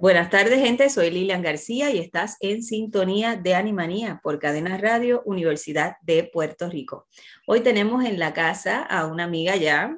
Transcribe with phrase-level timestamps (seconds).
[0.00, 0.88] Buenas tardes, gente.
[0.88, 6.70] Soy Lilian García y estás en sintonía de Animanía por Cadena Radio Universidad de Puerto
[6.70, 7.06] Rico.
[7.46, 9.94] Hoy tenemos en la casa a una amiga ya,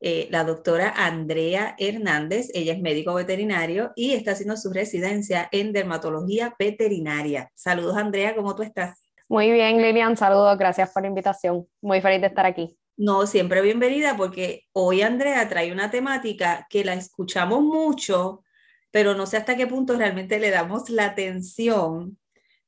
[0.00, 2.48] eh, la doctora Andrea Hernández.
[2.54, 7.50] Ella es médico veterinario y está haciendo su residencia en dermatología veterinaria.
[7.56, 9.04] Saludos, Andrea, ¿cómo tú estás?
[9.28, 10.16] Muy bien, Lilian.
[10.16, 10.56] Saludos.
[10.58, 11.66] Gracias por la invitación.
[11.82, 12.78] Muy feliz de estar aquí.
[12.96, 18.44] No, siempre bienvenida porque hoy Andrea trae una temática que la escuchamos mucho
[18.90, 22.18] pero no sé hasta qué punto realmente le damos la atención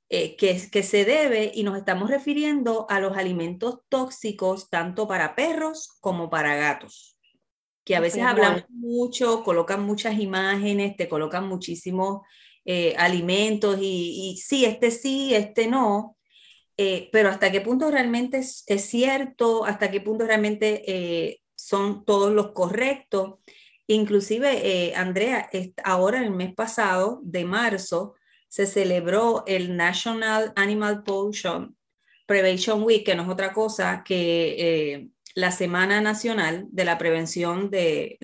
[0.08, 5.34] eh, que, que se debe y nos estamos refiriendo a los alimentos tóxicos tanto para
[5.34, 7.18] perros como para gatos,
[7.84, 12.20] que a veces hablan mucho, colocan muchas imágenes, te colocan muchísimos
[12.64, 16.16] eh, alimentos y, sí, este sí, este no,
[16.76, 22.32] eh, pero hasta qué punto realmente es, es, cierto, hasta qué punto realmente son todos
[22.32, 23.36] los correctos.
[23.86, 25.48] Inclusive, eh, Andrea,
[25.84, 28.14] ahora el mes pasado, de marzo,
[28.48, 31.76] se celebró el National Animal Pollution
[32.26, 37.70] Prevention Week, que no es otra cosa que eh, la Semana Nacional de la Prevención
[37.70, 38.18] de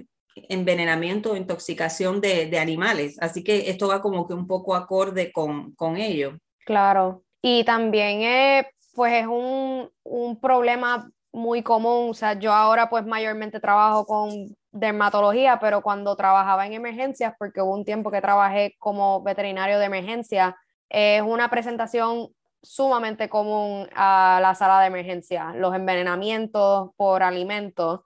[0.48, 3.16] Envenenamiento o Intoxicación de, animales.
[3.20, 6.38] Así que esto va como que un poco acorde con, con ello.
[6.64, 12.90] Claro, y también eh, pues es un, un problema muy común, o sea, yo ahora
[12.90, 18.20] pues mayormente trabajo con dermatología, pero cuando trabajaba en emergencias, porque hubo un tiempo que
[18.20, 20.56] trabajé como veterinario de emergencia,
[20.88, 22.28] es una presentación
[22.62, 28.00] sumamente común a la sala de emergencia, los envenenamientos por alimentos.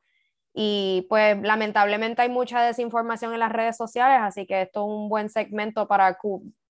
[0.54, 5.08] Y pues lamentablemente hay mucha desinformación en las redes sociales, así que esto es un
[5.08, 6.18] buen segmento para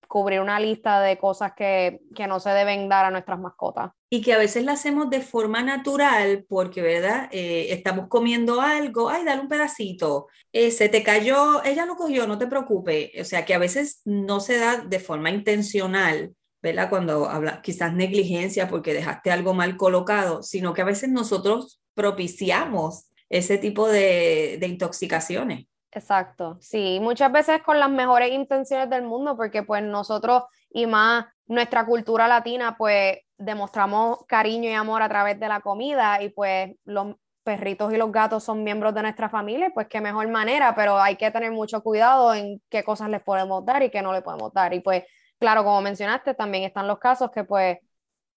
[0.08, 3.90] cubrir una lista de cosas que, que, no se deben dar a nuestras mascotas.
[4.10, 7.28] Y que a veces la hacemos de forma natural porque, ¿verdad?
[7.32, 12.26] Eh, estamos comiendo algo, ay, dale un pedacito, eh, se te cayó, ella lo cogió,
[12.26, 13.10] no te preocupes.
[13.20, 16.34] O sea, que a veces no se da de forma intencional.
[16.62, 16.88] ¿verdad?
[16.88, 23.06] Cuando habla quizás negligencia porque dejaste algo mal colocado, sino que a veces nosotros propiciamos
[23.32, 25.66] ese tipo de, de intoxicaciones.
[25.90, 31.26] Exacto, sí, muchas veces con las mejores intenciones del mundo, porque pues nosotros y más
[31.46, 36.74] nuestra cultura latina, pues demostramos cariño y amor a través de la comida y pues
[36.84, 40.98] los perritos y los gatos son miembros de nuestra familia, pues qué mejor manera, pero
[40.98, 44.22] hay que tener mucho cuidado en qué cosas les podemos dar y qué no les
[44.22, 44.72] podemos dar.
[44.74, 45.04] Y pues,
[45.38, 47.78] claro, como mencionaste, también están los casos que pues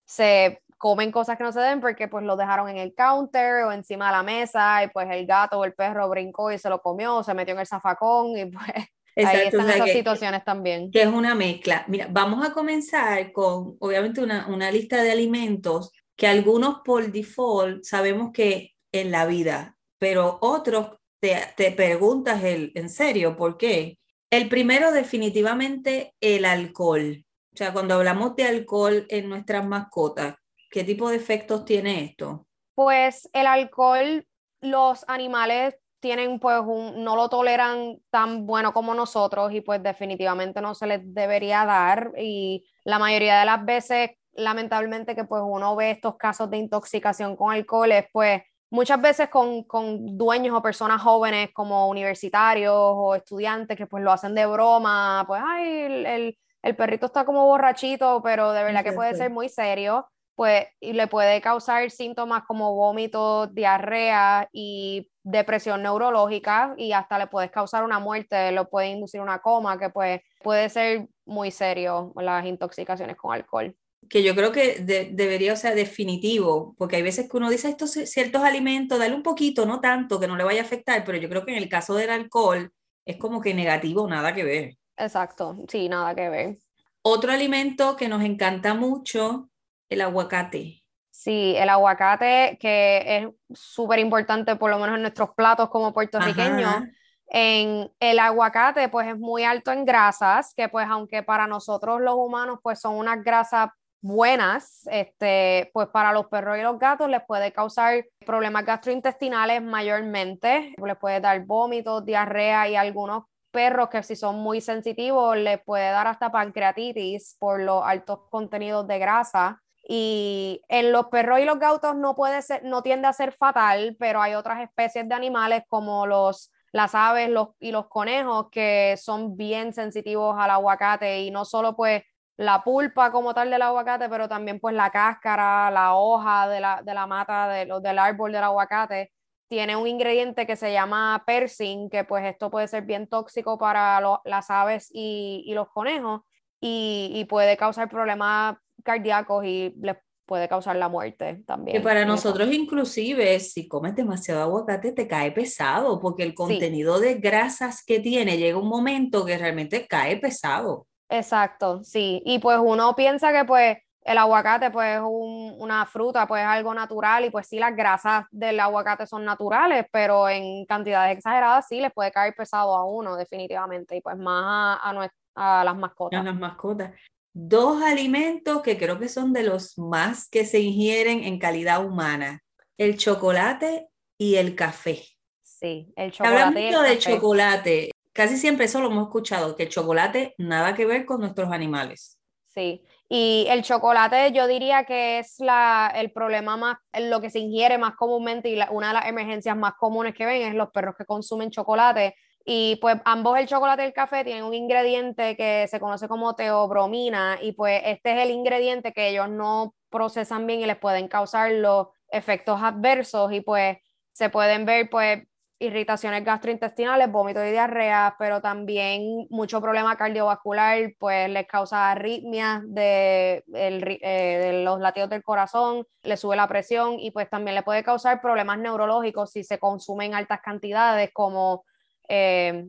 [0.06, 3.72] se comen cosas que no se deben porque pues lo dejaron en el counter o
[3.72, 6.82] encima de la mesa y pues el gato o el perro brincó y se lo
[6.82, 10.92] comió o se metió en el zafacón y pues ahí están esas situaciones también.
[10.92, 11.86] Que es una mezcla.
[11.88, 17.84] Mira, vamos a comenzar con obviamente una, una lista de alimentos que algunos por default
[17.84, 23.98] sabemos que en la vida, pero otros te, te preguntas el, en serio, ¿por qué?
[24.30, 27.26] El primero definitivamente el alcohol.
[27.54, 30.36] O sea, cuando hablamos de alcohol en nuestras mascotas,
[30.76, 32.48] ¿Qué tipo de efectos tiene esto?
[32.74, 34.28] Pues el alcohol,
[34.60, 40.60] los animales tienen pues un, no lo toleran tan bueno como nosotros y pues definitivamente
[40.60, 42.12] no se les debería dar.
[42.18, 47.38] Y la mayoría de las veces lamentablemente que pues uno ve estos casos de intoxicación
[47.38, 53.16] con alcohol es pues muchas veces con, con, dueños o personas jóvenes como universitarios o
[53.16, 57.46] estudiantes que pues lo hacen de broma, pues ay, el, el, el perrito está como
[57.46, 62.44] borrachito, pero de verdad que puede ser muy serio pues y le puede causar síntomas
[62.44, 68.90] como vómitos, diarrea y depresión neurológica y hasta le puede causar una muerte, lo puede
[68.90, 73.76] inducir una coma, que pues, puede ser muy serio las intoxicaciones con alcohol.
[74.08, 78.44] Que yo creo que debería ser definitivo, porque hay veces que uno dice estos ciertos
[78.44, 81.44] alimentos, dale un poquito, no tanto, que no le vaya a afectar, pero yo creo
[81.44, 82.72] que en el caso del alcohol
[83.04, 84.78] es como que negativo, nada que ver.
[84.98, 86.58] Exacto, sí, nada que ver.
[87.02, 89.50] Otro alimento que nos encanta mucho
[89.90, 90.82] el aguacate.
[91.12, 96.84] Sí, el aguacate que es súper importante, por lo menos en nuestros platos como puertorriqueños.
[97.28, 102.16] En el aguacate, pues es muy alto en grasas, que pues aunque para nosotros los
[102.16, 103.70] humanos, pues son unas grasas
[104.02, 110.76] buenas, este, pues para los perros y los gatos les puede causar problemas gastrointestinales mayormente,
[110.78, 115.90] les puede dar vómitos, diarrea y algunos perros que si son muy sensitivos les puede
[115.90, 119.64] dar hasta pancreatitis por los altos contenidos de grasa.
[119.88, 123.96] Y en los perros y los gatos no puede ser, no tiende a ser fatal,
[124.00, 128.96] pero hay otras especies de animales como los las aves los, y los conejos que
[128.98, 132.04] son bien sensitivos al aguacate y no solo pues
[132.36, 136.82] la pulpa como tal del aguacate, pero también pues la cáscara, la hoja de la,
[136.84, 139.14] de la mata de, del árbol del aguacate,
[139.48, 144.02] tiene un ingrediente que se llama persin, que pues esto puede ser bien tóxico para
[144.26, 146.24] las aves y, y los conejos
[146.60, 151.78] y, y, puede causar problemas cardíacos y les puede causar la muerte también.
[151.78, 157.16] Que para nosotros inclusive si comes demasiado aguacate te cae pesado porque el contenido de
[157.16, 160.88] grasas que tiene llega un momento que realmente cae pesado.
[161.10, 162.22] Exacto, sí.
[162.26, 166.74] Y pues uno piensa que pues el aguacate pues es una fruta, pues es algo
[166.74, 171.80] natural y pues sí las grasas del aguacate son naturales, pero en cantidades exageradas sí
[171.80, 176.20] les puede caer pesado a uno definitivamente y pues más a, a, las mascotas.
[176.20, 176.92] A las mascotas.
[177.38, 182.42] Dos alimentos que creo que son de los más que se ingieren en calidad humana,
[182.78, 185.04] el chocolate y el café.
[185.44, 186.44] Sí, el chocolate.
[186.44, 191.06] Hablando de chocolate, casi siempre eso lo hemos escuchado, que el chocolate nada que ver
[191.06, 192.18] con nuestros animales.
[192.46, 197.40] Sí, y el chocolate yo diría que es la, el problema más, lo que se
[197.40, 200.96] ingiere más comúnmente y una de las emergencias más comunes que ven es los perros
[200.98, 202.16] que consumen chocolate.
[202.48, 206.36] Y pues ambos el chocolate y el café tienen un ingrediente que se conoce como
[206.36, 211.08] teobromina y pues este es el ingrediente que ellos no procesan bien y les pueden
[211.08, 213.78] causar los efectos adversos y pues
[214.12, 215.24] se pueden ver pues
[215.58, 223.44] irritaciones gastrointestinales, vómitos y diarrea, pero también mucho problema cardiovascular, pues les causa arritmias de,
[223.54, 227.84] eh, de, los latidos del corazón, le sube la presión y pues también le puede
[227.84, 231.64] causar problemas neurológicos si se consumen altas cantidades como
[232.08, 232.66] eh,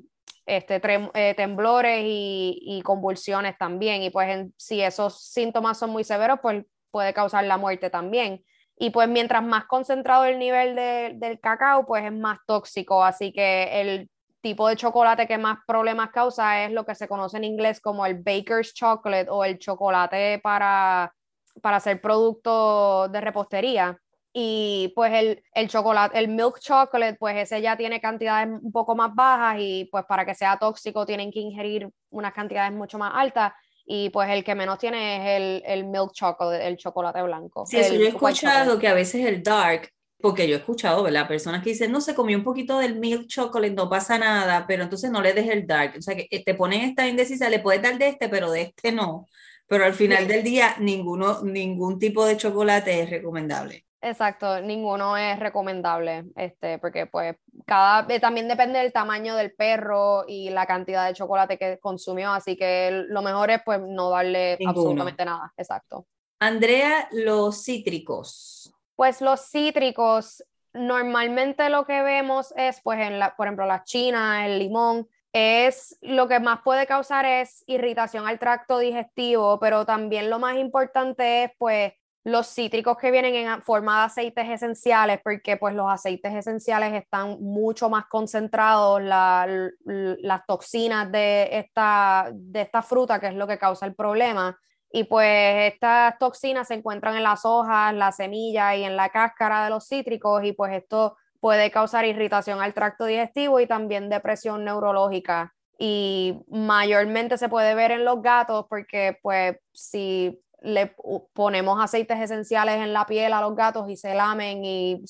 [0.46, 0.80] este,
[1.14, 4.02] eh, temblores y, convulsiones también.
[4.02, 8.44] Y pues si esos síntomas son muy severos, pues puede causar la muerte también.
[8.78, 10.76] Y pues mientras más concentrado el nivel
[11.18, 13.02] del cacao, pues es más tóxico.
[13.02, 14.10] Así que el
[14.40, 18.06] tipo de chocolate que más problemas causa es lo que se conoce en inglés como
[18.06, 21.12] el baker's chocolate o el chocolate para,
[21.60, 23.98] para hacer producto de repostería.
[24.38, 28.94] Y pues el, el chocolate, el milk chocolate, pues ese ya tiene cantidades un poco
[28.94, 33.12] más bajas y pues para que sea tóxico tienen que ingerir unas cantidades mucho más
[33.14, 33.54] altas
[33.86, 37.64] y pues el que menos tiene es el, el milk chocolate, el chocolate blanco.
[37.64, 39.88] Sí, eso yo he escuchado que a veces el dark,
[40.20, 41.26] porque yo he escuchado, ¿verdad?
[41.26, 44.82] Personas que dicen, no, se comió un poquito del milk chocolate, no pasa nada, pero
[44.82, 45.94] entonces no le des el dark.
[45.96, 48.92] O sea, que te ponen esta indecisa, le puedes dar de este, pero de este
[48.92, 49.28] no.
[49.66, 53.85] Pero al final del día, ninguno, ningún tipo de chocolate es recomendable.
[54.06, 57.34] Exacto, ninguno es recomendable, este, porque pues
[57.66, 62.30] cada, eh, también depende del tamaño del perro y la cantidad de chocolate que consumió,
[62.30, 66.06] así que lo mejor es pues no darle absolutamente nada, exacto.
[66.38, 68.72] Andrea, los cítricos.
[68.94, 74.46] Pues los cítricos, normalmente lo que vemos es, pues en la, por ejemplo, la china,
[74.46, 80.30] el limón, es lo que más puede causar es irritación al tracto digestivo, pero también
[80.30, 81.92] lo más importante es pues
[82.26, 87.40] los cítricos que vienen en forma de aceites esenciales, porque pues los aceites esenciales están
[87.40, 93.86] mucho más concentrados, las toxinas de esta, de esta fruta, que es lo que causa
[93.86, 94.58] el problema.
[94.90, 99.62] Y pues estas toxinas se encuentran en las hojas, la semilla y en la cáscara
[99.62, 104.64] de los cítricos y pues esto puede causar irritación al tracto digestivo y también depresión
[104.64, 105.54] neurológica.
[105.78, 110.94] Y mayormente se puede ver en los gatos porque pues si le
[111.32, 115.02] ponemos aceites esenciales en la piel a los gatos y se lamen y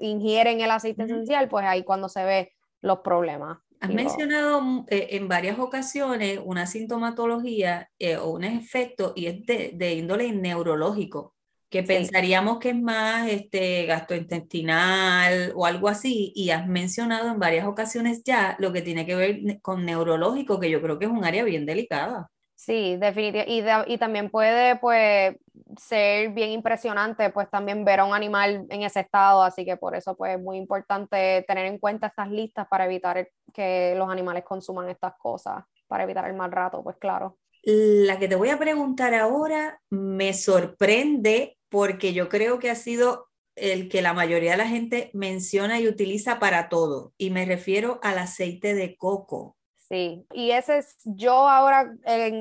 [0.00, 3.58] ingieren el aceite esencial, pues ahí cuando se ve los problemas.
[3.82, 9.44] Has mencionado mm, eh, en varias ocasiones una sintomatología eh, o un efecto y es
[9.44, 11.34] de, índole neurológico,
[11.68, 17.66] que pensaríamos que es más este, gastrointestinal o algo así, y has mencionado en varias
[17.66, 21.24] ocasiones ya lo que tiene que ver con neurológico, que yo creo que es un
[21.24, 22.30] área bien delicada.
[22.64, 23.92] Sí, definitivamente.
[23.92, 25.34] Y, también puede pues
[25.76, 29.96] ser bien impresionante pues también ver a un animal en ese estado, así que por
[29.96, 34.44] eso pues es muy importante tener en cuenta estas listas para evitar que los animales
[34.44, 37.36] consuman estas cosas, para evitar el mal rato, pues claro.
[37.64, 43.26] La que te voy a preguntar ahora me sorprende porque yo creo que ha sido
[43.56, 47.98] el que la mayoría de la gente menciona y utiliza para todo, y me refiero
[48.04, 49.56] al aceite de coco.
[49.92, 51.92] Sí, y ese es, yo ahora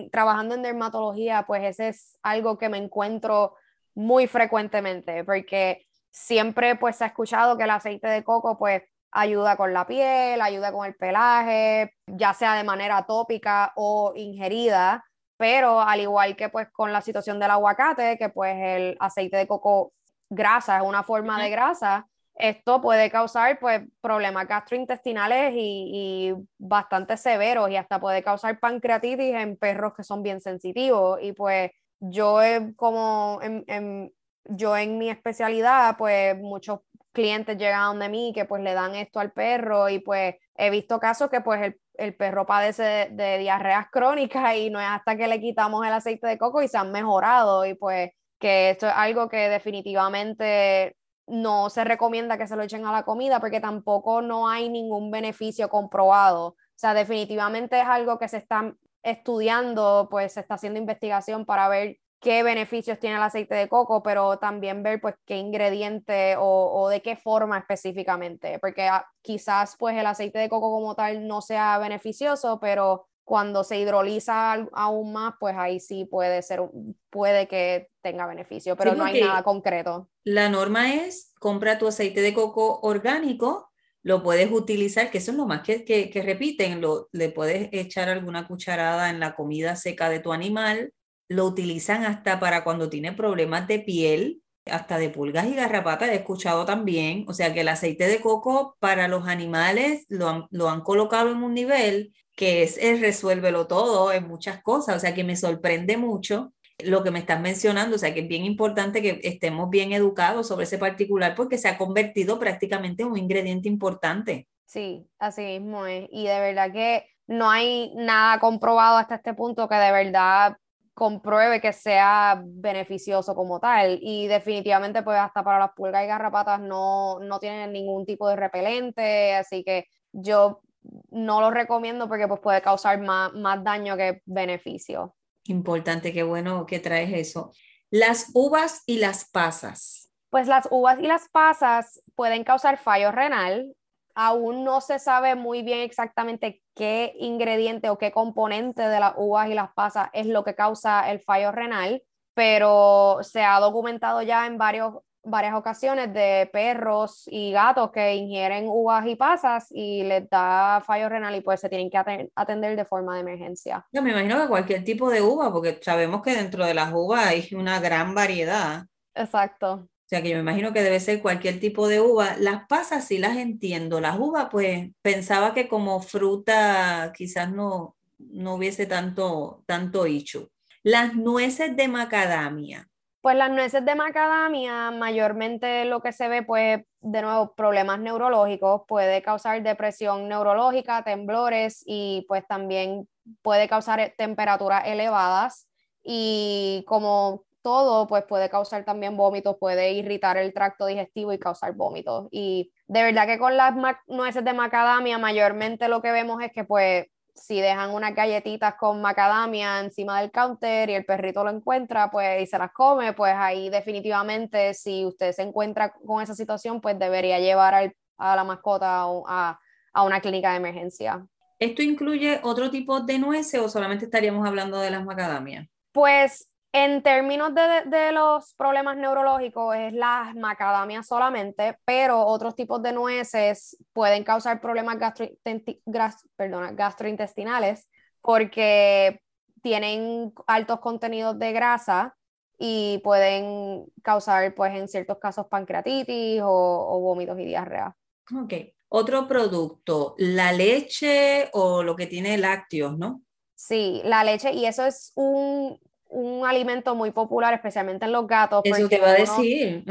[0.10, 3.56] trabajando en dermatología, pues ese es algo que me encuentro
[3.94, 9.58] muy frecuentemente, porque siempre pues se ha escuchado que el aceite de coco pues ayuda
[9.58, 15.04] con la piel, ayuda con el pelaje, ya sea de manera tópica o ingerida,
[15.36, 19.48] pero al igual que pues con la situación del aguacate, que pues el aceite de
[19.48, 19.92] coco
[20.30, 22.08] grasa es una forma de grasa,
[22.42, 29.58] esto puede causar pues problemas gastrointestinales y, bastante severos y hasta puede causar pancreatitis en
[29.58, 31.20] perros que son bien sensitivos.
[31.22, 32.40] Y pues yo
[32.76, 34.12] como en,
[34.46, 36.80] yo en mi especialidad pues muchos
[37.12, 41.00] clientes llegan donde mí que pues le dan esto al perro y pues he visto
[41.00, 45.28] casos que pues el, perro padece de, de, diarreas crónicas y no es hasta que
[45.28, 47.66] le quitamos el aceite de coco y se han mejorado.
[47.66, 50.96] Y pues que esto es algo que definitivamente
[51.28, 55.12] no se recomienda que se lo echen a la comida porque tampoco no hay ningún
[55.12, 56.48] beneficio comprobado.
[56.48, 58.74] O sea, definitivamente es algo que se está
[59.04, 64.04] estudiando, pues se está haciendo investigación para ver qué beneficios tiene el aceite de coco,
[64.04, 69.98] pero también ver pues qué ingrediente o, de qué forma específicamente, porque ah, quizás pues
[69.98, 75.36] el aceite de coco como tal no sea beneficioso, pero cuando se hidroliza aún más,
[75.40, 76.64] pues ahí sí puede ser,
[77.10, 80.10] puede que tenga beneficio, pero no hay nada concreto.
[80.26, 83.72] La norma es, compra tu aceite de coco orgánico,
[84.04, 88.10] lo puedes utilizar, que eso es lo más que, que, repiten, lo, le puedes echar
[88.10, 90.92] alguna cucharada en la comida seca de tu animal,
[91.30, 96.16] lo utilizan hasta para cuando tiene problemas de piel, hasta de pulgas y garrapatas, he
[96.16, 100.70] escuchado también, o sea que el aceite de coco para los animales lo han, lo
[100.70, 105.14] han colocado en un nivel que es el resuélvelo todo en muchas cosas, o sea
[105.14, 109.04] que me sorprende mucho lo que me estás mencionando, o sea que es bien importante
[109.04, 113.70] que estemos bien educados sobre ese particular porque se ha convertido prácticamente en un ingrediente
[113.70, 114.48] importante.
[114.66, 116.08] Sí, así mismo es.
[116.12, 120.58] Y de verdad que no hay nada comprobado hasta este punto que de verdad
[120.96, 124.00] compruebe que sea beneficioso como tal.
[124.02, 128.36] Y definitivamente, pues hasta para las pulgas y garrapatas no, no tienen ningún tipo de
[128.36, 130.62] repelente, así que yo
[131.10, 135.16] no lo recomiendo porque pues, puede causar más, más daño que beneficio.
[135.46, 137.52] Importante, qué bueno que traes eso.
[137.90, 140.12] Las uvas y las pasas.
[140.30, 143.76] Pues las uvas y las pasas pueden causar fallo renal.
[144.16, 149.50] Aún no se sabe muy bien exactamente qué ingrediente o qué componente de las uvas
[149.50, 154.48] y las pasas es lo que causa el fallo renal, pero se ha documentado ya
[154.48, 160.30] en varios varias ocasiones de perros y gatos que ingieren uvas y pasas y les
[160.30, 163.86] da fallo renal y pues se tienen que atender de forma de emergencia.
[163.92, 167.28] Yo me imagino que cualquier tipo de uva, porque sabemos que dentro de las uvas
[167.28, 168.86] hay una gran variedad.
[169.14, 169.74] Exacto.
[169.74, 172.36] O sea que yo me imagino que debe ser cualquier tipo de uva.
[172.38, 174.02] Las pasas sí las entiendo.
[174.02, 180.50] Las uvas, pues pensaba que como fruta quizás no, no hubiese tanto, tanto hecho.
[180.84, 182.90] Las nueces de macadamia.
[183.22, 188.82] Pues las nueces de macadamia, mayormente lo que se ve, pues, de nuevo, problemas neurológicos,
[188.88, 193.08] puede causar depresión neurológica, temblores y pues también
[193.44, 195.68] puede causar eh, temperaturas elevadas
[196.04, 201.74] y como todo, pues puede causar también vómitos, puede irritar el tracto digestivo y causar
[201.74, 202.28] vómitos.
[202.32, 203.76] Y de verdad que con las
[204.08, 209.02] nueces de macadamia, mayormente lo que vemos es que pues si dejan unas galletitas con
[209.02, 213.34] macadamia encima del counter y el perrito lo encuentra pues y se las come, pues
[213.36, 219.04] ahí definitivamente si usted se encuentra con esa situación pues debería llevar a la mascota
[219.28, 219.60] a,
[219.94, 221.26] a, una clínica de emergencia.
[221.58, 225.68] ¿Esto incluye otro tipo de nueces o solamente estaríamos hablando de las macadamias?
[225.92, 232.94] Pues en términos de, los problemas neurológicos, es la macadamia solamente, pero otros tipos de
[232.94, 237.88] nueces pueden causar problemas gastrointestinales
[238.22, 239.22] porque
[239.62, 242.16] tienen altos contenidos de grasa
[242.58, 247.96] y pueden causar, pues, en ciertos casos, pancreatitis o, o vómitos y diarrea.
[248.40, 248.54] Ok.
[248.94, 253.22] Otro producto, la leche o lo que tiene lácteos, ¿no?
[253.56, 255.80] Sí, la leche, y eso es un,
[256.12, 258.62] un alimento muy popular, especialmente en los gatos.
[258.66, 259.86] Eso te va a decir.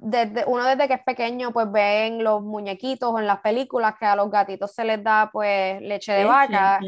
[0.00, 4.06] desde, uno desde que es pequeño, pues ven los muñequitos o en las películas que
[4.06, 6.80] a los gatitos se les da pues leche de vaca.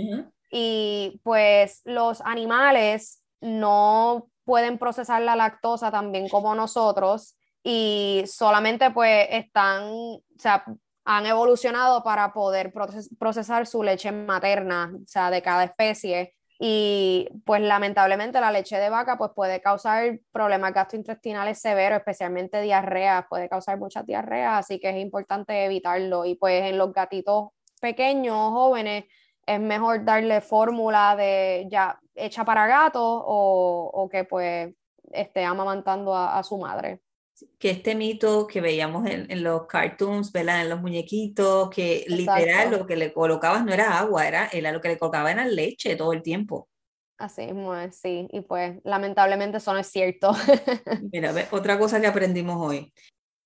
[0.50, 9.28] Y pues los animales no pueden procesar la lactosa también como nosotros y solamente pues
[9.30, 10.64] están, o sea,
[11.04, 12.72] han evolucionado para poder
[13.18, 18.90] procesar su leche materna, o sea, de cada especie y pues lamentablemente la leche de
[18.90, 24.90] vaca pues puede causar problemas gastrointestinales severos, especialmente diarrea, puede causar muchas diarreas, así que
[24.90, 26.24] es importante evitarlo.
[26.24, 27.50] Y pues en los gatitos
[27.80, 29.04] pequeños, jóvenes,
[29.46, 34.74] es mejor darle fórmula de ya hecha para gatos o, o que pues
[35.12, 37.00] esté amamantando a, su madre.
[37.58, 40.62] Que este mito que veíamos en, los cartoons, ¿verdad?
[40.62, 44.80] En los muñequitos, que literal lo que le colocabas no era agua, era, era lo
[44.80, 46.68] que le colocaba era leche todo el tiempo.
[47.16, 50.32] Así mismo sí, y pues lamentablemente eso no es cierto.
[51.12, 52.92] Mira, otra cosa que aprendimos hoy.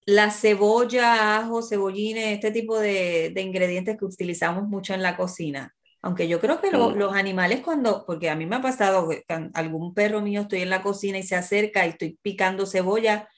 [0.04, 5.75] La cebolla, ajo, cebollines, este tipo de, de ingredientes que utilizamos mucho en la cocina.
[6.02, 9.94] Aunque yo creo que los animales cuando, porque a mí me ha pasado que algún
[9.94, 13.28] perro mío estoy en la cocina y se acerca y estoy picando cebolla,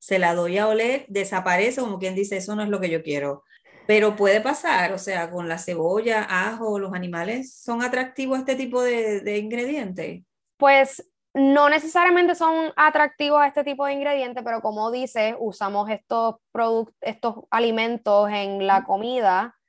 [0.00, 3.02] se la doy a oler, desaparece como quien dice, eso no es lo que yo
[3.04, 3.44] quiero.
[3.86, 8.56] Pero puede pasar, o sea, con la cebolla, ajo, los animales son atractivos a este
[8.56, 10.22] tipo de, de ingredientes.
[10.56, 11.04] Pues
[11.34, 16.36] no necesariamente son atractivos a este tipo de ingredientes, pero como dice, usamos estos,
[17.00, 19.59] estos alimentos en la comida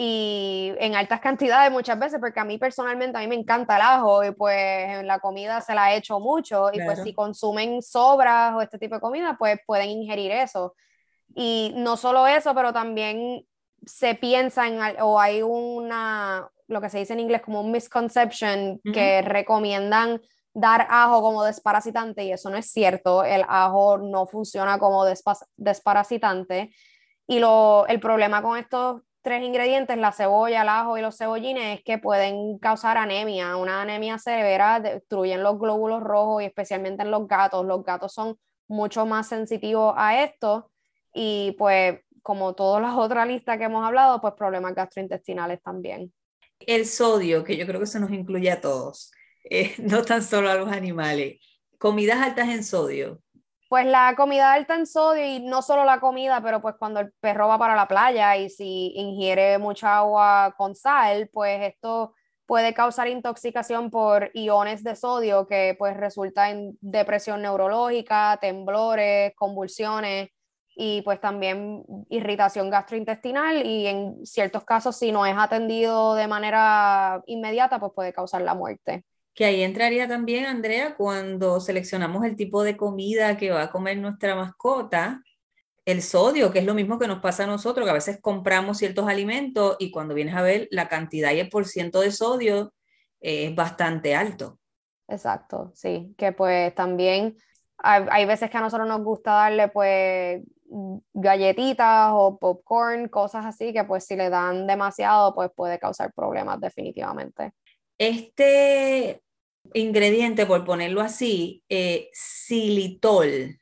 [0.00, 3.82] y en altas cantidades muchas veces, porque a mí personalmente a mí me encanta el
[3.82, 7.82] ajo y pues en la comida se la he hecho mucho y pues si consumen
[7.82, 10.76] sobras o este tipo de comida, pues pueden ingerir eso.
[11.34, 13.44] Y no solo eso, pero también
[13.84, 18.80] se piensa en, o hay una, lo que se dice en inglés como un misconception,
[18.94, 20.20] que recomiendan
[20.54, 25.04] dar ajo como desparasitante y eso no es cierto, el ajo no funciona como
[25.56, 26.72] desparasitante.
[27.26, 31.82] Y lo, el problema con estos tres ingredientes, la cebolla, el ajo y los cebollines,
[31.84, 33.56] que pueden causar anemia.
[33.56, 37.64] Una anemia severa destruyen los glóbulos rojos y especialmente en los gatos.
[37.66, 40.70] Los gatos son mucho más sensitivos a esto
[41.12, 46.12] y pues como todas las otras listas que hemos hablado, pues problemas gastrointestinales también.
[46.60, 49.12] El sodio, que yo creo que se nos incluye a todos,
[49.44, 51.40] eh, no tan solo a los animales.
[51.78, 53.22] Comidas altas en sodio.
[53.68, 57.12] Pues la comida alta en sodio y no solo la comida, pero pues cuando el
[57.20, 62.14] perro va para la playa y si ingiere mucha agua con sal, pues esto
[62.46, 70.30] puede causar intoxicación por iones de sodio que pues resulta en depresión neurológica, temblores, convulsiones
[70.74, 77.22] y pues también irritación gastrointestinal y en ciertos casos si no es atendido de manera
[77.26, 79.04] inmediata pues puede causar la muerte
[79.38, 83.96] que ahí entraría también, Andrea, cuando seleccionamos el tipo de comida que va a comer
[83.96, 85.22] nuestra mascota,
[85.84, 88.78] el sodio, que es lo mismo que nos pasa a nosotros, que a veces compramos
[88.78, 92.74] ciertos alimentos y cuando vienes a ver la cantidad y el porciento de sodio
[93.20, 94.58] es bastante alto.
[95.06, 97.36] Exacto, sí, que pues también
[97.76, 100.42] hay, hay, veces que a nosotros nos gusta darle pues
[101.12, 106.60] galletitas o popcorn, cosas así, que pues si le dan demasiado pues puede causar problemas
[106.60, 107.52] definitivamente.
[107.96, 109.22] Este
[109.74, 113.58] ingrediente, por ponerlo así, eh, xilitol.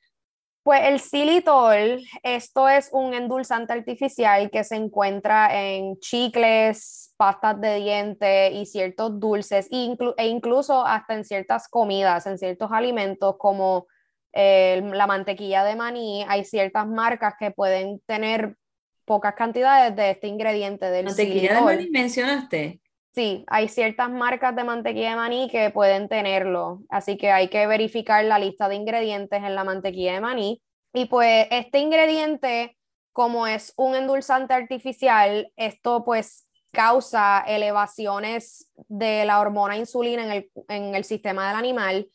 [0.63, 7.77] Pues el xilitol, esto es un endulzante artificial que se encuentra en chicles, pastas de
[7.77, 13.87] dientes y ciertos dulces, e incluso hasta en ciertas comidas, en ciertos alimentos como
[14.33, 16.25] eh, la mantequilla de maní.
[16.29, 18.57] Hay ciertas marcas que pueden tener
[19.05, 22.81] pocas cantidades de este ingrediente del mantequilla de maní mencionaste.
[23.17, 27.67] Sí, hay ciertas marcas de mantequilla de maní que pueden tenerlo, así que hay que
[27.67, 30.63] verificar la lista de ingredientes en la mantequilla de maní.
[30.93, 32.77] Y pues este ingrediente,
[33.13, 40.51] como es un endulzante artificial, esto pues causa elevaciones de la hormona insulina en el,
[40.69, 42.11] en el sistema del animal,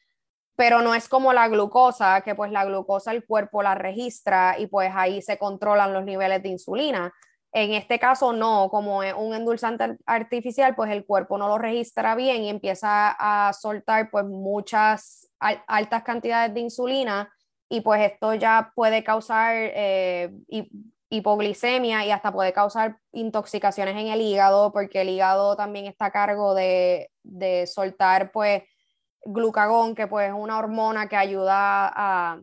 [0.55, 4.67] pero no es como la glucosa, que pues la glucosa el cuerpo la registra y
[4.67, 7.11] pues ahí se controlan los niveles de insulina
[7.53, 12.15] en este caso no, como es un endulzante artificial, pues el cuerpo no lo registra
[12.15, 17.33] bien y empieza a soltar pues muchas altas cantidades de insulina
[17.67, 20.31] y pues esto ya puede causar eh,
[21.09, 26.11] hipoglicemia y hasta puede causar intoxicaciones en el hígado porque el hígado también está a
[26.11, 28.63] cargo de, de soltar pues
[29.25, 32.41] glucagón, que pues es una hormona que ayuda a,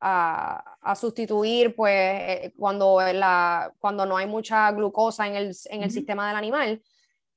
[0.00, 5.90] a, sustituir pues eh, cuando, la, cuando no hay mucha glucosa en el, en el
[5.90, 6.82] sistema del animal.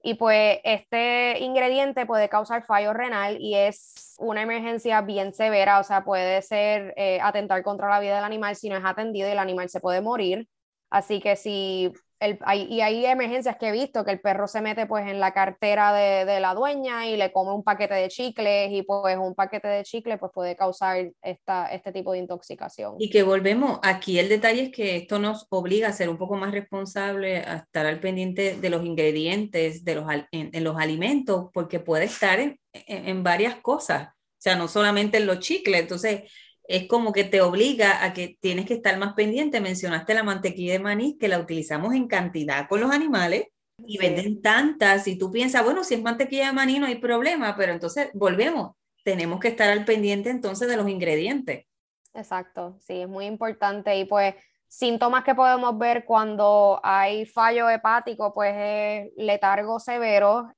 [0.05, 5.83] Y pues este ingrediente puede causar fallo renal y es una emergencia bien severa, o
[5.83, 9.31] sea, puede ser eh, atentar contra la vida del animal si no es atendido y
[9.31, 10.49] el animal se puede morir.
[10.89, 15.07] Así que si y hay emergencias que he visto que el perro se mete pues
[15.07, 19.17] en la cartera de, la dueña y le come un paquete de chicles y pues
[19.17, 22.95] un paquete de chicles pues puede causar esta, este tipo de intoxicación.
[22.99, 26.35] Y que volvemos, aquí el detalle es que esto nos obliga a ser un poco
[26.35, 31.79] más responsable, a estar al pendiente de los ingredientes de los, en, los alimentos, porque
[31.79, 36.23] puede estar en, en varias cosas, o sea, no solamente en los chicles, entonces
[36.65, 39.59] es como que te obliga a que tienes que estar más pendiente.
[39.59, 43.47] Mencionaste la mantequilla de maní, que la utilizamos en cantidad con los animales
[43.85, 45.07] y venden tantas.
[45.07, 48.71] Y tú piensas, bueno, si es mantequilla de maní no hay problema, pero entonces volvemos.
[49.03, 51.65] Tenemos que estar al pendiente entonces de los ingredientes.
[52.13, 53.97] Exacto, sí, es muy importante.
[53.97, 54.35] Y pues
[54.69, 60.53] síntomas que podemos ver cuando hay fallo hepático, pues es letargo severo,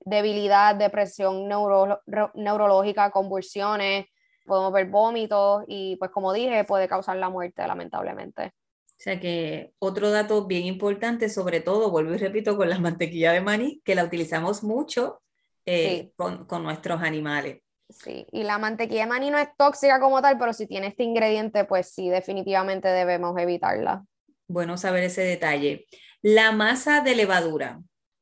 [0.00, 1.46] debilidad, depresión
[2.34, 4.06] neurológica, convulsiones,
[4.50, 8.46] podemos ver vómitos y pues como dije, puede causar la muerte lamentablemente.
[8.46, 13.32] O sea que otro dato bien importante, sobre todo, vuelvo y repito, con la mantequilla
[13.32, 15.22] de maní, que la utilizamos mucho
[15.64, 17.62] eh, con, con, nuestros animales.
[17.88, 21.04] Sí, y la mantequilla de maní no es tóxica como tal, pero si tiene este
[21.04, 24.04] ingrediente, pues sí, definitivamente debemos evitarla.
[24.48, 25.86] Bueno saber ese detalle.
[26.22, 27.80] La masa de levadura.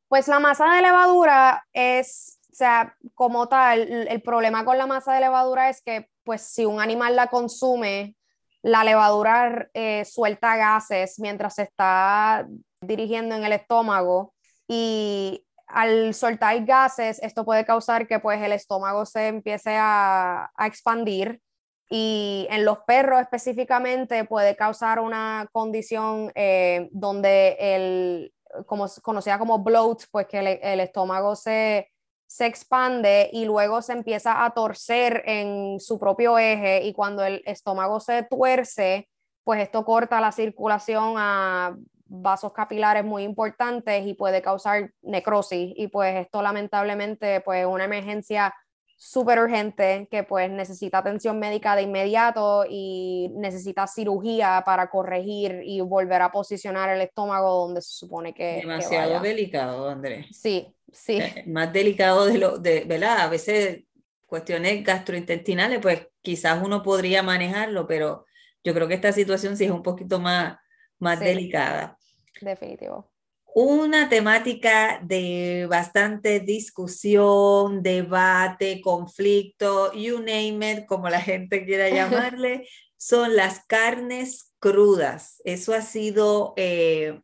[0.09, 5.15] Pues la masa de levadura es o sea, como tal, el problema con la masa
[5.15, 8.15] de levadura es que, pues, si un animal la consume,
[8.61, 12.47] la levadura eh, suelta gases mientras se está
[12.83, 14.35] dirigiendo en el estómago
[14.69, 21.41] y al soltar gases, esto puede causar que pues el estómago se empiece a, expandir
[21.89, 28.35] y en los perros específicamente puede causar una condición eh, donde el,
[28.67, 31.91] como conocida como bloat, pues que el estómago se,
[32.29, 37.43] se expande y luego se empieza a torcer en su propio eje y cuando el
[37.47, 39.09] estómago se tuerce,
[39.45, 45.73] pues esto corta la circulación a vasos capilares muy importantes y puede causar necrosis.
[45.75, 48.55] Y pues esto lamentablemente pues una emergencia
[49.01, 55.81] súper urgente que pues necesita atención médica de inmediato y necesita cirugía para corregir y
[55.81, 60.27] volver a posicionar el estómago donde se supone que demasiado delicado Andrés.
[60.33, 61.19] Sí sí.
[61.19, 63.85] Eh, más delicado de lo de verdad a veces
[64.27, 68.27] cuestiones gastrointestinales pues quizás uno podría manejarlo pero
[68.65, 70.59] yo creo que esta situación sí es un poquito más
[70.99, 71.97] más delicada.
[72.41, 73.13] Definitivo
[73.55, 82.69] una temática de bastante discusión, debate, conflicto, you name it, como la gente quiera llamarle,
[82.97, 85.41] son las carnes crudas.
[85.45, 87.21] Eso ha sido eh,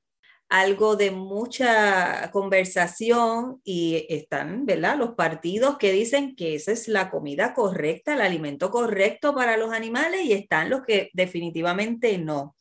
[0.48, 4.96] algo de mucha conversación y están, ¿verdad?
[4.96, 9.72] Los partidos que dicen que esa es la comida correcta, el alimento correcto para los
[9.72, 12.54] animales y están los que definitivamente no.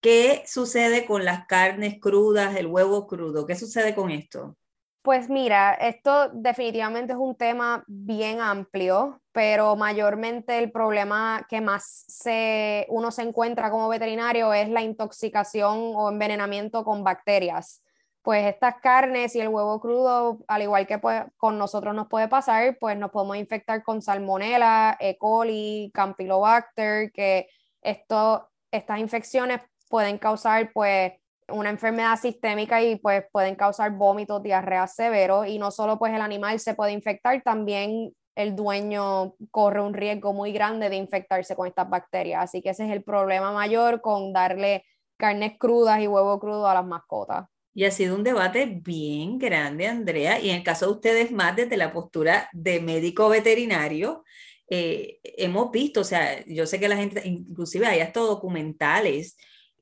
[0.00, 3.46] ¿Qué sucede con las carnes crudas, el huevo crudo?
[3.46, 4.56] ¿Qué sucede con esto?
[5.02, 12.04] Pues mira, esto definitivamente es un tema bien amplio, pero mayormente el problema que más
[12.06, 17.82] se, uno se encuentra como veterinario es la intoxicación o envenenamiento con bacterias.
[18.22, 21.00] Pues estas carnes y el huevo crudo, al igual que
[21.38, 25.16] con nosotros nos puede pasar, pues nos podemos infectar con salmonella, E.
[25.16, 27.48] coli, campylobacter, que
[27.80, 29.60] esto, estas infecciones
[29.90, 31.12] pueden causar pues
[31.48, 36.22] una enfermedad sistémica y pues pueden causar vómitos, diarrea severo y no solo pues el
[36.22, 41.66] animal se puede infectar, también el dueño corre un riesgo muy grande de infectarse con
[41.66, 42.44] estas bacterias.
[42.44, 44.84] Así que ese es el problema mayor con darle
[45.18, 47.46] carnes crudas y huevo crudo a las mascotas.
[47.74, 51.56] Y ha sido un debate bien grande, Andrea, y en el caso de ustedes más
[51.56, 54.24] desde la postura de médico veterinario,
[54.68, 59.36] eh, hemos visto, o sea, yo sé que la gente, inclusive hay hasta documentales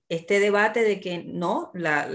[0.08, 1.70] este debate de que no,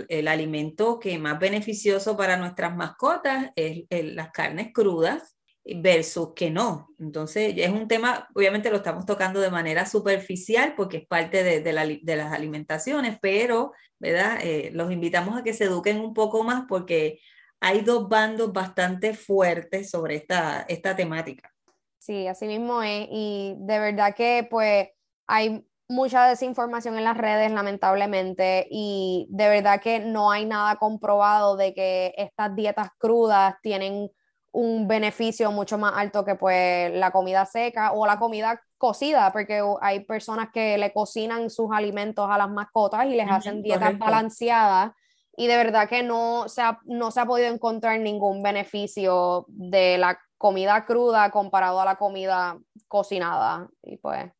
[0.10, 6.90] el alimento que más beneficioso para nuestras mascotas es, las carnes crudas versus que no.
[7.00, 11.74] Entonces, es un tema, obviamente lo estamos tocando de manera superficial porque es parte de,
[12.16, 14.40] las alimentaciones, pero, ¿verdad?
[14.42, 17.20] Eh, los invitamos a que se eduquen un poco más porque
[17.60, 21.54] hay dos bandos bastante fuertes sobre esta, esta temática.
[22.00, 23.08] Sí, así mismo es.
[23.10, 24.90] Y de verdad que, pues,
[25.28, 31.56] hay mucha desinformación en las redes, lamentablemente, y de verdad que no hay nada comprobado
[31.56, 34.10] de que estas dietas crudas tienen
[34.52, 39.62] un beneficio mucho más alto que pues la comida seca o la comida cocida, porque
[39.82, 44.92] hay personas que le cocinan sus alimentos a las mascotas y les hacen dietas balanceadas
[45.36, 49.98] y de verdad que no se, ha, no se ha podido encontrar ningún beneficio de
[49.98, 54.32] la comida cruda comparado a la comida cocinada y pues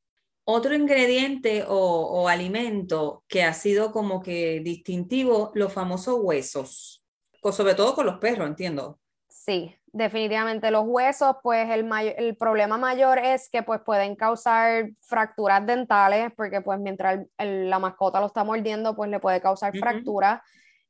[0.46, 7.06] Otro ingrediente o, alimento que ha sido como que distintivo, los famosos huesos,
[7.52, 9.00] sobre todo con los perros, entiendo.
[9.30, 15.66] Sí, definitivamente los huesos, pues el, el problema mayor es que pues pueden causar fracturas
[15.66, 20.42] dentales, porque pues mientras la mascota lo está mordiendo, pues le puede causar fracturas.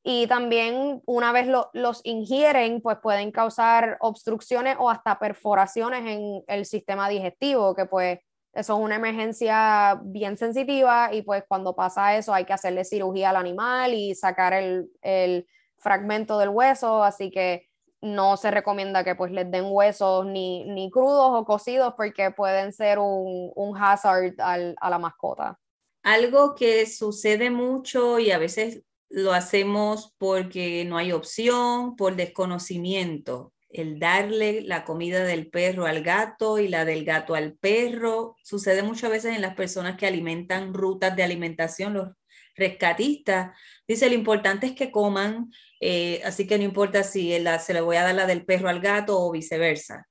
[0.03, 6.65] Y también una vez los ingieren, pues pueden causar obstrucciones o hasta perforaciones en el
[6.65, 8.19] sistema digestivo, que pues
[8.53, 13.31] eso es una emergencia bien sensitiva y pues cuando pasa eso hay que hacerle cirugía
[13.31, 17.67] al animal y sacar el, el fragmento del hueso, así que
[18.01, 22.73] no se recomienda que pues les den huesos ni, ni crudos o cocidos porque pueden
[22.73, 25.57] ser un, un hazard al, a la mascota.
[26.03, 33.52] Algo que sucede mucho y a veces lo hacemos porque no hay opción, por desconocimiento
[33.73, 38.35] el darle la comida del perro al gato y la del gato al perro.
[38.43, 42.09] Sucede muchas veces en las personas que alimentan rutas de alimentación, los
[42.55, 43.57] rescatistas.
[43.87, 47.97] Dice, lo importante es que coman, eh, así que no importa si se le voy
[47.97, 50.07] a dar la del perro al gato o viceversa.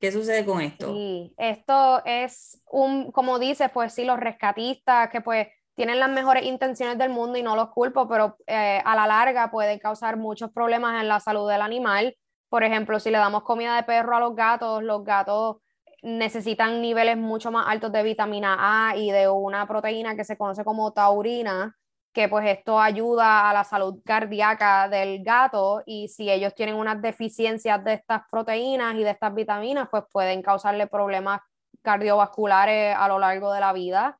[0.00, 0.92] ¿Qué sucede con esto?
[0.92, 6.44] Sí, esto es un, como dices, pues sí, los rescatistas que pues tienen las mejores
[6.44, 10.50] intenciones del mundo y no los culpo, pero eh, a la larga pueden causar muchos
[10.50, 12.16] problemas en la salud del animal
[12.52, 15.56] por ejemplo, si le damos comida de perro a los gatos, los gatos
[16.02, 20.62] necesitan niveles mucho más altos de vitamina A y de una proteína que se conoce
[20.62, 21.74] como taurina,
[22.12, 27.00] que pues esto ayuda a la salud cardíaca del gato y si ellos tienen unas
[27.00, 31.40] deficiencias de estas proteínas y de estas vitaminas, pues pueden causarle problemas
[31.80, 34.18] cardiovasculares a lo largo de la vida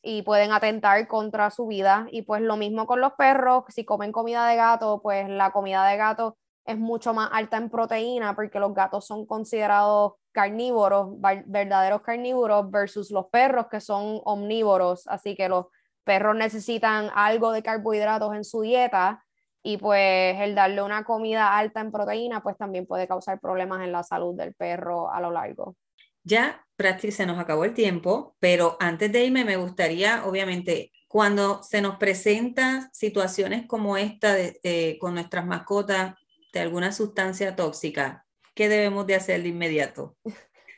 [0.00, 2.06] y pueden atentar contra su vida.
[2.10, 5.86] Y pues lo mismo con los perros, si comen comida de gato, pues la comida
[5.86, 12.02] de gato es mucho más alta en proteína porque los gatos son considerados carnívoros, verdaderos
[12.02, 15.66] carnívoros versus los perros que son omnívoros, así que los
[16.02, 19.24] perros necesitan algo de carbohidratos en su dieta
[19.62, 23.92] y pues el darle una comida alta en proteína pues también puede causar problemas en
[23.92, 25.76] la salud del perro a lo largo.
[26.22, 31.62] Ya prácticamente se nos acabó el tiempo, pero antes de irme me gustaría, obviamente, cuando
[31.62, 36.14] se nos presentan situaciones como esta de, con nuestras mascotas,
[36.54, 40.16] de alguna sustancia tóxica, ¿qué debemos de hacer de inmediato?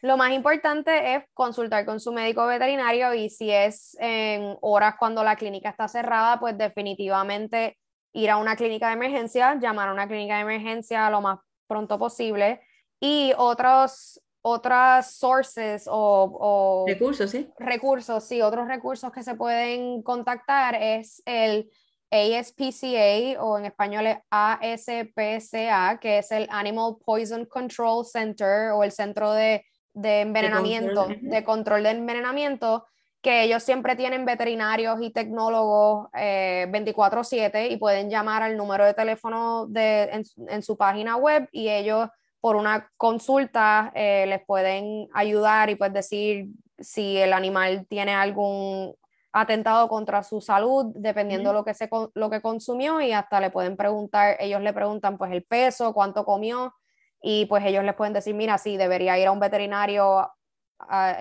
[0.02, 5.24] Lo más importante es consultar con su médico veterinario y si es en horas cuando
[5.24, 7.76] la clínica está cerrada, pues definitivamente
[8.12, 11.98] ir a una clínica de emergencia, llamar a una clínica de emergencia lo más pronto
[11.98, 12.60] posible
[13.00, 17.50] y otros otras sources o, o recursos, sí.
[17.58, 21.68] Recursos, sí, otros recursos que se pueden contactar es el
[22.10, 28.92] ASPCA o en español es ASPCA, que es el Animal Poison Control Center o el
[28.92, 29.64] Centro de,
[29.94, 32.86] Envenenamiento, de control, de envenenamiento,
[33.22, 38.94] que ellos siempre tienen veterinarios y tecnólogos 24/7 eh, y pueden llamar al número de
[38.94, 42.08] teléfono de, en, su página web y ellos
[42.40, 48.94] por una consulta eh, les pueden ayudar y pues decir si el animal tiene algún
[49.36, 53.76] atentado contra su salud, dependiendo lo, que se, lo que consumió y hasta le pueden
[53.76, 56.74] preguntar, ellos le preguntan pues el peso, cuánto comió
[57.20, 60.30] y pues ellos les pueden decir, mira, sí, debería ir a un veterinario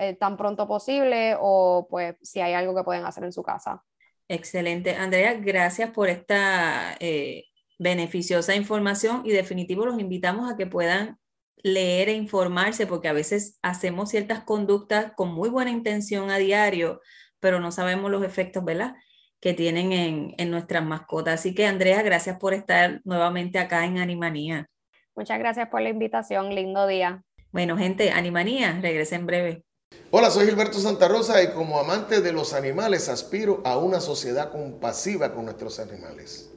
[0.00, 3.84] eh, tan pronto posible o pues si hay algo que pueden hacer en su casa.
[4.28, 4.96] Excelente.
[4.96, 7.44] Andrea, gracias por esta eh,
[7.78, 11.18] beneficiosa información y definitivo los invitamos a que puedan
[11.62, 17.02] leer e informarse porque a veces hacemos ciertas conductas con muy buena intención a diario,
[17.40, 18.94] pero no sabemos los efectos, ¿verdad?
[19.40, 21.40] que tienen en, en nuestras mascotas.
[21.40, 24.68] Así que Andrea, gracias por estar nuevamente acá en Animanía.
[25.14, 27.22] Muchas gracias por la invitación, lindo día.
[27.52, 29.64] Bueno, gente, Animanía, regresa en breve.
[30.10, 34.50] Hola, soy Gilberto Santa Rosa y como amante de los animales aspiro a una sociedad
[34.50, 36.50] compasiva con nuestros animales.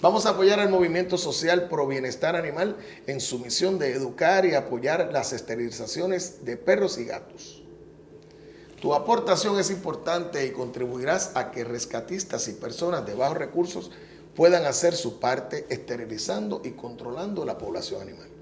[0.00, 4.54] Vamos a apoyar al movimiento social pro bienestar animal en su misión de educar y
[4.54, 7.63] apoyar las esterilizaciones de perros y gatos.
[8.80, 13.90] Tu aportación es importante y contribuirás a que rescatistas y personas de bajos recursos
[14.34, 18.33] puedan hacer su parte esterilizando y controlando la población animal.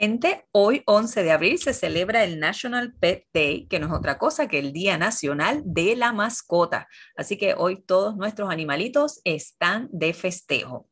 [0.00, 4.16] Gente, hoy 11 de abril se celebra el National Pet Day, que no es otra
[4.16, 6.86] cosa que el Día Nacional de la Mascota.
[7.16, 10.86] Así que hoy todos nuestros animalitos están de festejo.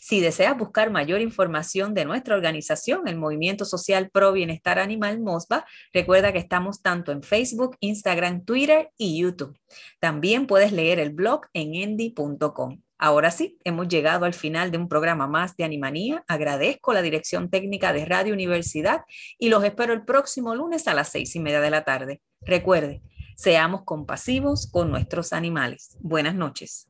[0.00, 5.66] Si deseas buscar mayor información de nuestra organización, el Movimiento Social Pro Bienestar Animal MOSBA,
[5.92, 9.54] recuerda que estamos tanto en Facebook, Instagram, Twitter y YouTube.
[10.00, 12.80] También puedes leer el blog en endy.com.
[12.98, 16.24] Ahora sí, hemos llegado al final de un programa más de Animanía.
[16.28, 19.02] Agradezco la dirección técnica de Radio Universidad
[19.38, 22.22] y los espero el próximo lunes a las seis y media de la tarde.
[22.40, 23.02] Recuerde,
[23.36, 25.98] Seamos compasivos con nuestros animales.
[26.00, 26.88] Buenas noches.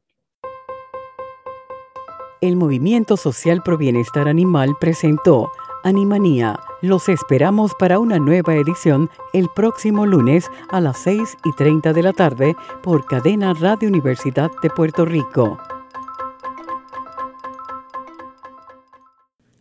[2.41, 5.51] El Movimiento Social Pro Bienestar Animal presentó
[5.83, 6.61] Animanía.
[6.83, 12.03] Los esperamos para una nueva edición el próximo lunes a las 6 y 30 de
[12.03, 15.59] la tarde por Cadena Radio Universidad de Puerto Rico.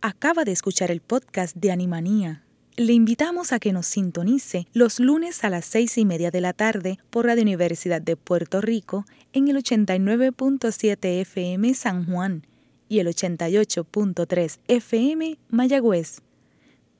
[0.08, 2.44] Acaba de escuchar el podcast de Animanía.
[2.76, 6.52] Le invitamos a que nos sintonice los lunes a las seis y media de la
[6.52, 12.46] tarde por Radio Universidad de Puerto Rico en el 89.7 FM San Juan
[12.88, 16.20] y el 88.3 FM Mayagüez.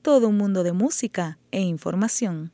[0.02, 2.50] Todo un mundo de música e información.